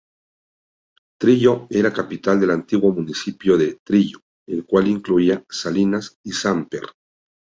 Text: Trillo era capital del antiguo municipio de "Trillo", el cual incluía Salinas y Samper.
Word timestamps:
Trillo 1.19 1.67
era 1.69 1.93
capital 1.93 2.39
del 2.39 2.49
antiguo 2.49 2.91
municipio 2.91 3.55
de 3.55 3.77
"Trillo", 3.83 4.17
el 4.47 4.65
cual 4.65 4.87
incluía 4.87 5.43
Salinas 5.47 6.17
y 6.23 6.31
Samper. 6.31 6.87